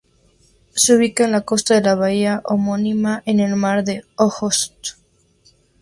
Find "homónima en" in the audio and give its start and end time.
2.45-3.39